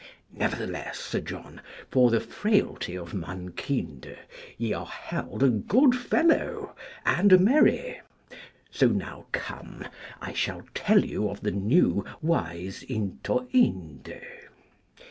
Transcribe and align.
Nevertheless, 0.33 0.97
Sir 0.97 1.19
John, 1.19 1.61
for 1.91 2.09
the 2.09 2.19
frailty 2.19 2.97
of 2.97 3.13
Mankynde, 3.13 4.17
ye 4.57 4.73
are 4.73 4.83
held 4.87 5.43
a 5.43 5.49
good 5.49 5.93
fellow, 5.93 6.73
and 7.05 7.31
a 7.31 7.37
merry; 7.37 8.01
so 8.71 8.87
now, 8.87 9.27
come, 9.31 9.85
I 10.19 10.33
shall 10.33 10.63
tell 10.73 11.05
you 11.05 11.29
of 11.29 11.41
the 11.41 11.51
new 11.51 12.03
ways 12.19 12.81
into 12.81 13.47
Ynde. 13.53 14.19